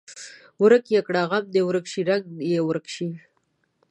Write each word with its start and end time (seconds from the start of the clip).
ورک 0.61 0.85
یې 0.93 1.01
کړه 1.07 1.21
غم 1.29 1.45
دې 1.53 1.61
ورک 1.65 1.85
شي 1.91 2.01
رنګ 2.09 2.23
دې 2.37 2.45
یې 2.53 2.59
ورک 2.67 2.85
شي. 2.95 3.09